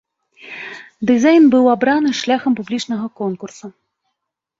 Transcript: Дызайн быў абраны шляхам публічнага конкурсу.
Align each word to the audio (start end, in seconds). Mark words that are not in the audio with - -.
Дызайн 1.09 1.43
быў 1.55 1.65
абраны 1.73 2.09
шляхам 2.21 2.51
публічнага 2.61 3.05
конкурсу. 3.21 3.67